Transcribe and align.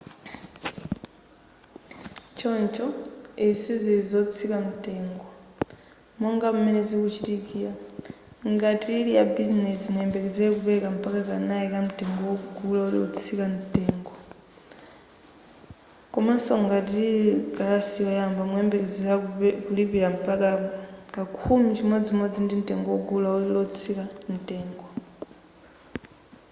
choncho 2.37 2.85
izi 3.45 3.55
sizili 3.63 4.03
zotsika 4.11 4.55
mtengo 4.69 5.25
monga 6.21 6.47
m'mene 6.53 6.81
zikuchitikira 6.89 7.71
ngati 8.53 8.89
ili 9.01 9.11
ya 9.17 9.23
bizinezi 9.33 9.85
muyembekezere 9.93 10.49
kupereka 10.57 10.87
mpaka 10.97 11.19
kanayi 11.29 11.67
ka 11.73 11.79
mtengo 11.87 12.21
wagulu 12.31 12.83
lotsika 12.95 13.43
mtengo 13.57 14.13
komaso 16.13 16.53
ngati 16.65 16.99
ili 17.11 17.31
kalasi 17.55 17.97
yoyamba 18.05 18.41
muyembekezere 18.51 19.15
kulipira 19.65 20.07
mpaka 20.17 20.49
ka 21.13 21.23
khumi 21.35 21.63
mchimodzi 21.69 22.11
ya 22.49 22.55
mtengo 22.61 22.87
wagulu 22.95 23.29
lotsika 23.55 24.03
mtengo 24.33 24.85